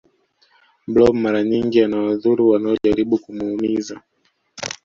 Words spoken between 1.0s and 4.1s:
mara nyingi anawadhuru wanaojaribu kumuumiza